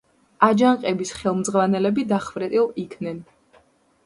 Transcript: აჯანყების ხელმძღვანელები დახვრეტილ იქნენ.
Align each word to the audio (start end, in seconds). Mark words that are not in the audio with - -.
აჯანყების 0.45 1.11
ხელმძღვანელები 1.19 2.07
დახვრეტილ 2.13 2.67
იქნენ. 2.87 3.23